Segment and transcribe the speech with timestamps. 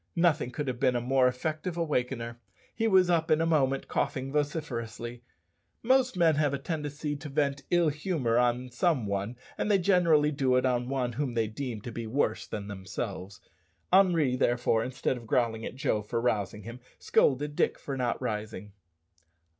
[0.15, 2.39] Nothing could have been a more effective awakener.
[2.73, 5.21] He was up in a moment coughing vociferously.
[5.83, 10.31] Most men have a tendency to vent ill humour on some one, and they generally
[10.31, 13.41] do it on one whom they deem to be worse than themselves.
[13.93, 18.71] Henri, therefore, instead of growling at Joe for rousing him, scolded Dick for not rising.